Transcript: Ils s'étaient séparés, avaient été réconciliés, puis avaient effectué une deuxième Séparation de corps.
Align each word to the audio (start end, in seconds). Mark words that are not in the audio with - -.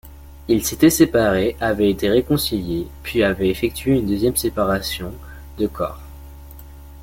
Ils 0.47 0.65
s'étaient 0.65 0.89
séparés, 0.89 1.55
avaient 1.61 1.91
été 1.91 2.09
réconciliés, 2.09 2.87
puis 3.03 3.21
avaient 3.21 3.49
effectué 3.51 3.99
une 3.99 4.07
deuxième 4.07 4.35
Séparation 4.35 5.13
de 5.59 5.67
corps. 5.67 6.01